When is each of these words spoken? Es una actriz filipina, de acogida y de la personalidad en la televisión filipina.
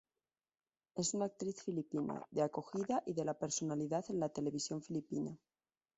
Es 0.95 1.13
una 1.13 1.25
actriz 1.25 1.61
filipina, 1.61 2.25
de 2.31 2.41
acogida 2.41 3.03
y 3.05 3.13
de 3.13 3.23
la 3.23 3.37
personalidad 3.37 4.03
en 4.09 4.19
la 4.19 4.29
televisión 4.29 4.81
filipina. 4.81 5.37